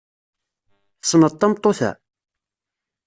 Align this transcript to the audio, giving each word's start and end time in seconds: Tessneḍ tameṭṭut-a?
Tessneḍ 0.99 1.33
tameṭṭut-a? 1.39 1.91